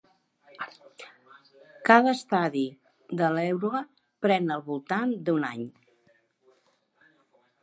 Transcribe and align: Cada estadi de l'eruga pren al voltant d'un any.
Cada 1.89 2.13
estadi 2.19 2.65
de 3.21 3.29
l'eruga 3.37 3.85
pren 4.27 4.51
al 4.57 4.67
voltant 4.73 5.15
d'un 5.29 5.47
any. 5.55 5.63